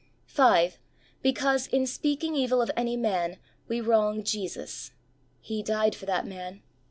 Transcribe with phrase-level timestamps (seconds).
[0.25, 0.79] 5.
[1.21, 4.93] Because in speaking evil of any man we wrong Jesus.
[5.41, 6.63] He died for that man.